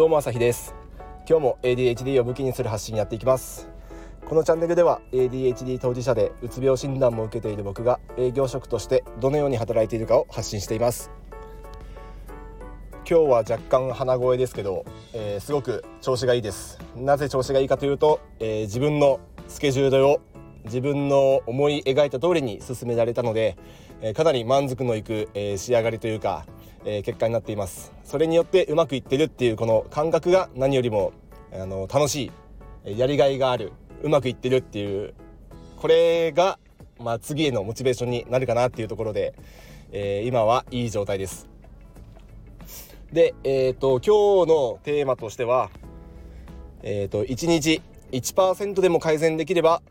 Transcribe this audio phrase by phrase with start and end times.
[0.00, 0.74] どうも朝日です。
[1.28, 3.68] 今日も ADHD を武器にする発信やっていきます。
[4.24, 11.10] このチャンネルでは ADHD 当事者でうつ病診断も受けている僕が営業職としてどのように働いているかを発信しています。
[13.06, 16.78] 今日は若干鼻声ですけど、えー、すごく調子がいいです。
[16.96, 20.22] なぜ調子がいいかというと、えー、自分のスケジュールを
[20.64, 23.58] 自分の思い描いた通りに進められたので、
[24.00, 26.46] えー、かなり満足のいく、えー、仕上がりというか、
[26.84, 31.12] え、結果になっていますそれによってうまくいってるっていうこの感覚が何よりも
[31.52, 32.30] あの楽し
[32.84, 35.14] いやりがいがあるうまくいってるっていう
[35.76, 36.58] これが、
[36.98, 39.34] まあ、次へのモチベーションになるかなっていうところで、
[39.92, 41.48] え今はいい状態です
[43.12, 45.70] で、えーと、今日のテーマとしては、
[46.82, 49.82] えーと、と1日1%でも改善できれば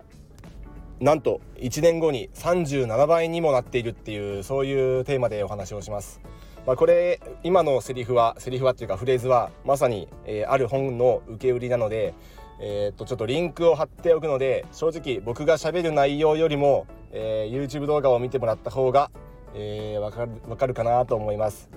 [0.99, 6.19] なんと1年後に37倍にもなっているっていうそういうテーマでお話をします。
[6.65, 12.13] まあ、これ今のセリフはセリフはっていうかフレーズはまさに、えー、ある本の受け売りなので、
[12.61, 19.09] えー、っとちょっとリンクを貼っておくので正直僕がしゃべる内容よりも、えー、YouTube 動画を見てもらった方が、
[19.55, 21.69] えー、分かる分かるかなと思います。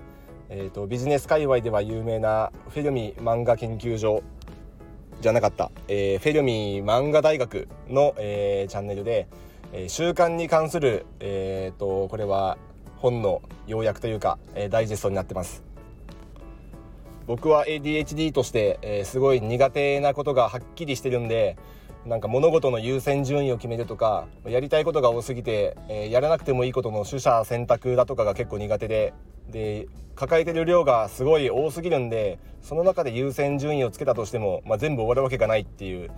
[0.55, 4.23] えーと、とビジネス界隈では有名なフェルミ漫画研究所
[5.23, 9.29] じゃなかった、えー、フェルミ漫画大学の、えー、チャンネルで、
[9.73, 12.59] えー、習慣に関する、えーと、これは
[13.03, 15.65] 本の要約というか、え、ダイジェストになってます。
[17.27, 21.57] 僕は ADHD として、え、すごい苦手なことがはっきりしてるんで
[22.07, 29.15] なんか物事の優先順位を決めるとかやりたいことが多すぎて、えー、やらなくてもいいことの取捨選択だとかが結構苦手で
[29.51, 36.11] で抱えてる量がすごい多すぎるんでその中で優先順位をつけたとしても、まあ、全部終わるわけがないっていう、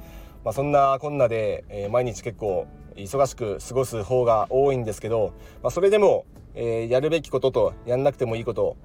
[0.44, 6.24] まあ、そんなこんなで、えー、毎日結構忙しく過ごす方が多いんですけど、まあ、それでも、
[6.54, 8.76] えー、やるべきこととやんなくてもいいこと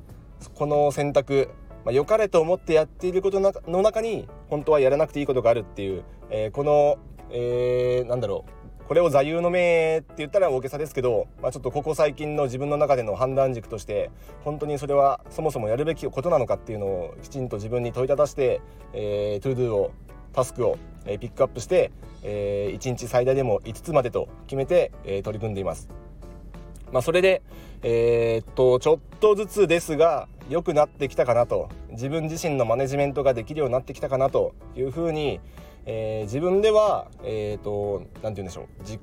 [0.56, 1.50] この選択
[1.86, 6.98] まあ、良かれと思ってやっていることの中に本当はやらなくていいことがあるっていう、えー、この、
[7.32, 14.10] えー、なんだろうこれを座右の銘って言ったら大げさですけど、まあ、ちょっとここ最近の自分の中での判断軸として
[14.44, 18.62] 本当にそれはそもそもやるべきことなのかっていうのをきちんと自分に問いただして、
[18.94, 19.92] えー、 to do を
[20.34, 21.92] タスクを、えー、ピックアップして、
[22.24, 25.99] えー、1日最大でも5つまでと決めて、えー、取り組んでいます。
[26.92, 27.42] まあ、それで、
[27.84, 31.70] えー、っとちょっとずつですが良くなってきたかなと。
[31.92, 34.54] 自分自身のマネジメントができるようになってきたかなと。
[34.76, 35.40] いうふうに、
[35.86, 38.68] えー、自分ではえっ、ー、と何て言うんでしょう。
[38.82, 39.02] 自己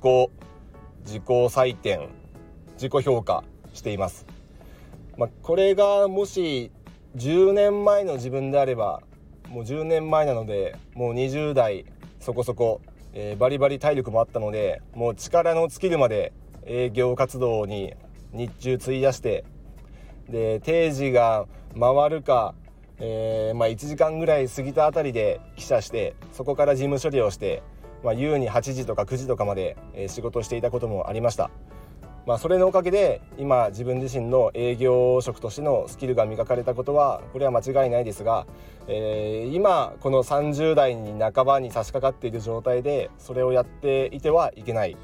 [1.05, 2.09] 自己採点。
[2.75, 4.27] 自己評価しています。
[5.17, 6.71] まあ、これがもし
[7.17, 9.03] 10年前の自分であれば
[9.49, 11.87] もう10年前なのでもう20代
[12.21, 12.83] そこそこ、
[13.15, 16.33] えー、バリバリ体力もあったのでもう力の尽きるまで
[16.66, 17.94] 営業活動に
[18.32, 19.44] 日中費やして
[20.28, 21.47] で定時が
[21.78, 22.54] 回るか、
[22.99, 27.62] えー、まあ、1時間ぐらい過ぎたあたりで記者してそこから事務処理をして、
[28.03, 31.50] まあ、優に8時とか9時とかまで、え、仕事していたこともありました。
[32.27, 38.48] まあ、それのおかげで今自分自身の営業職としてのスキルが磨かれたことはこれは間違いないですが、
[38.88, 44.97] えー、今この30代に半ばに差し掛かっている状態でそれをやっていてはいけない、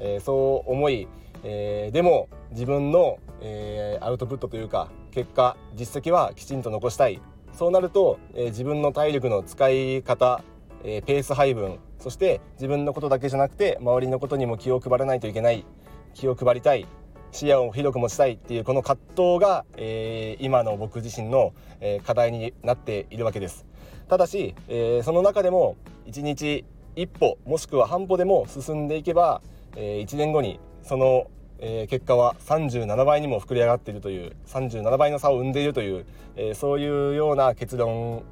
[0.00, 1.08] えー、そう思い、
[1.42, 7.20] えー、でも自分の、えー、アウトプットというか結果実績はきちんと残したい。
[7.52, 10.42] そうなると、えー、自分の体力の使い方、
[10.82, 15.64] えペース配分そして自分のことだけじゃなくて周りのことにも気を配らないといけない
[16.12, 16.86] 気を配りたい
[17.34, 23.66] 視野を広く持ちたいっていうこの葛藤が、えー、今の僕自身の、えー、課題になっているわけです。
[24.08, 25.76] ただし、えー、その中でも
[26.06, 29.42] 1日一歩もしくは半歩でも進んでいけば、
[29.76, 31.26] え1年後にその
[31.66, 36.04] えー、結果は37倍にも膨れ上がっているという37倍の差を生んでいるという、
[36.36, 38.22] えー、そういうような結論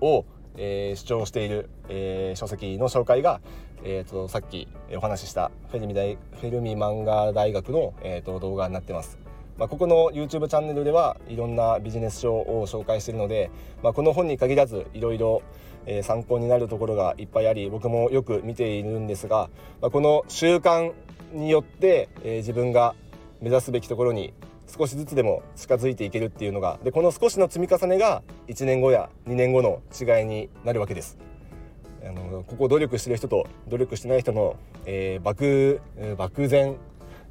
[0.00, 0.24] を、
[0.56, 3.40] えー、主張している、え書籍の紹介が、
[3.82, 9.18] えーと、さっきお話ししたフェルミ大フェルミ漫画大学の、えーと、動画になってます。
[9.56, 13.50] まあ、ここの YouTube チャンネルではいろんなビジネス書を紹介しているので、
[13.82, 15.42] まあ、この本に限らずいろいろ
[15.90, 19.48] え参考になるところがいっぱいあり僕もよく見ているんですが、
[19.80, 20.92] まあ、この習慣
[21.32, 22.94] によって、えー、自分が
[23.40, 24.34] 目指すべきところに
[24.66, 31.18] 少しずつでも近づいていけるっていうのがでこの少しの積み重ねが1年後や2年後の違いになるわけです。
[32.04, 34.56] あのここ努力してる人と努力してない人の、
[34.86, 35.80] えー、漠
[36.16, 36.76] 漠然、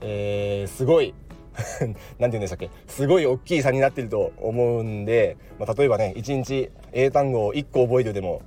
[0.01, 1.13] えー、すごい
[2.19, 2.69] 何て言うんでしたっけ？
[2.87, 8.41] すごい大きい差になってると思うんで、まあ、例えばね1日英単語を1個覚えるでも、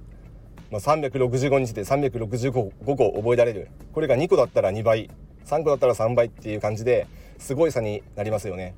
[0.71, 3.69] まあ、365日で365個覚えられる。
[3.93, 5.11] これが2個だったら2倍
[5.45, 7.07] 3個だったら3倍っていう感じで
[7.39, 8.75] すごい差になりますよね。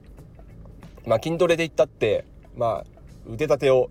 [1.04, 2.24] まあ、筋トレで言ったって、
[2.56, 2.86] まあ、
[3.26, 3.90] 腕立てを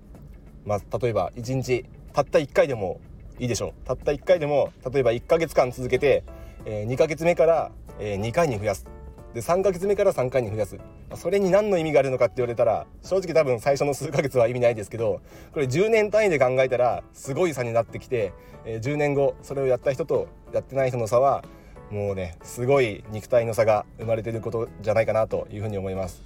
[0.66, 3.00] まあ、例えば1日たった1回でも
[3.40, 3.74] いいでしょう。
[3.86, 6.24] たった1回でも例えば1ヶ月間続けて、
[6.66, 8.86] えー、2ヶ月目から、えー、2回に増やす。
[9.33, 10.78] で3ヶ月目から3回に増やす
[11.16, 15.22] それに何の意味があるのかって言われたら正直多分最初の数ヶ月は意味ないですけど
[15.54, 18.33] これ10年単位で考えたらすごい差になってきて、
[18.66, 21.44] え、10年後それをやった人とやってない人の差は
[21.89, 26.24] もうねすごい肉体の差が生まれてることじゃないかなというふうに思います。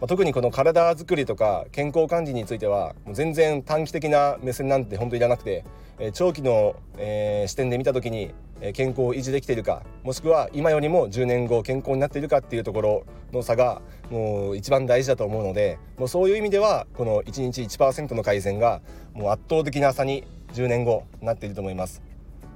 [0.00, 5.64] まあ、特にこの体づくりとか健康管理についてはもう全然短期的な目線なんて本当いらなくて、
[5.98, 18.82] えー、長期の、えー、視点で見た時に、えー、健康を維持できているかもしくは今よりも10年後健康になっているかっていうところの差がもう一番大事だと思うのでもうそういう意味ではこの1日1%の改善が
[19.14, 22.02] もう圧倒的な差に10年後なっていると思います。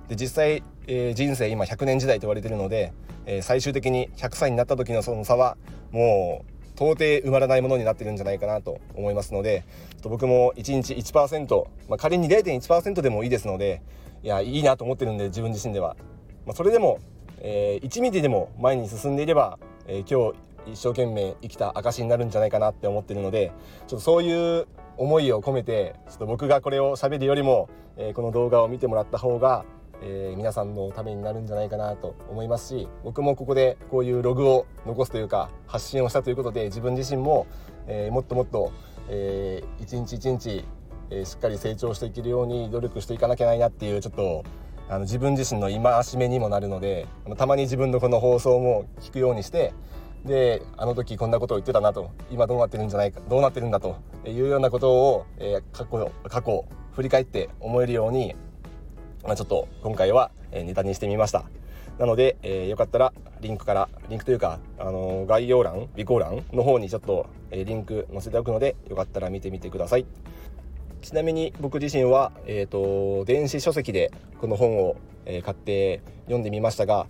[0.09, 2.93] で実際、えー、人生今100年時代と言われているので、
[3.25, 5.57] えー、最終的に100歳になった時のその差は
[5.91, 9.65] もう到底埋まらないものになってるんじゃないかなと思いますので
[10.01, 13.83] と僕も1日1%、まあ、仮に0.1%でもいいですので
[14.23, 15.95] いやいいなと思ってるんで自分自身では、
[16.47, 16.99] まあ、それでも、
[17.41, 23.53] えー、1ミリでも前に進んでいれば、えー、今日一生懸命生きた証になるんじゃないかなって思ってるので
[23.87, 24.67] ちょっとそういう
[24.97, 27.69] 思いを込めてちょっと僕がこれを喋るよりも、
[27.99, 29.67] えー、この動画を見てもらった方が
[30.03, 37.47] えー、皆さんのためになるんじゃないかなと思いますし僕もここでこういうログを残すというか発信をしたということで自分自身も、
[37.87, 38.73] えー、もっともっと、
[39.09, 40.65] えー、一日一日、
[41.11, 44.45] えー、しっかり成長していけるように努力していかなきゃないなっていうちょっと
[44.89, 47.07] あの自分自身の戒めにもなるので
[47.37, 49.73] たまに自分のこの放送も聞くようにして
[50.25, 53.97] であの時こんなことを言ってたなと今どうなってるんじゃないかどうなってるんだと
[54.27, 58.35] いうようなことを、えー、過去過去振り返って思えるように
[59.25, 61.45] まあ、ちょっと今回はネタにしてみました。
[61.99, 63.13] なので、えー、よかったら
[63.43, 70.07] リンクからリンクというか、あのー、概要欄備考欄の方にちょっと、えー、リンク載せておくのでよかったら見てみてください。
[71.03, 74.97] ちなみに僕自身は、えーと、電子書籍でこの本を、
[75.27, 77.07] え、買って読んでみましたが、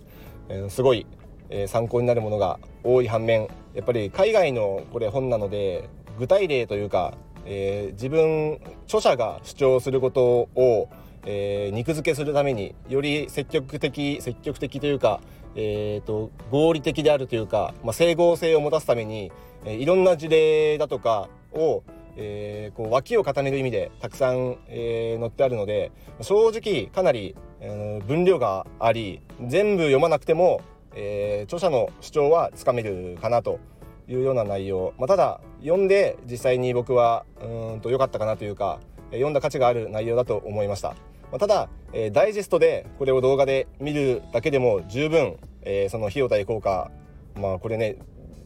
[0.49, 1.05] え、すごい、
[1.49, 7.13] え、参考になるものが多い反面やっぱり海外のこれ本なので具体例というか、
[7.45, 10.89] え、自分著者が主張することを
[11.25, 15.21] えー、肉付けするためにより積極的積極的というか、
[15.55, 19.31] えーと、合理的であるというか、まあ、整合性を持たすために、
[19.65, 21.83] えー、いろんな事例だとかを、
[22.15, 25.91] えー、こう脇を固める意味でたくさん、えー、載ってあるので
[26.21, 30.61] 正直かなり、えー、分量があり全部読まなくても、
[30.95, 33.59] えー、著者の主張はつかめるかなと
[34.07, 38.79] いうような内容、まあ、ただ読んで実際に僕はうんと良かったかなというか
[39.11, 40.95] 読んだ価値がある内容だと思いました。
[41.31, 46.91] まあ、ただ、えー、ダイジェストでこれを動画で見るだけでも十分、えー、その費用対効果
[47.35, 47.97] まあこれね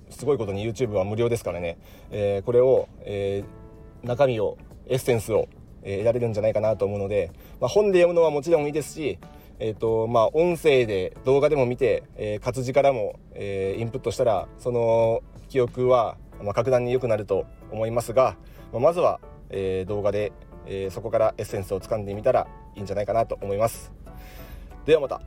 [0.09, 1.77] すごいことに YouTube は無料ですからね、
[2.11, 5.47] えー、これを、えー、中身をエッセンスを、
[5.81, 9.17] え、得られるんじゃないかなと思うので、まあ、本で読むのはもちろんいいですし
[9.59, 18.35] えーとまあ、音声で動画でも見て、えー、活字からも、えー、インプットしたらその記憶は、まあ、格段に良くなると思いますが、
[18.73, 20.33] まあ、まずは、えー、動画で、
[20.65, 23.91] えー、そこからエッセンスをつかんでみたらいいんじゃないかなと思います。
[24.85, 25.21] ではまた。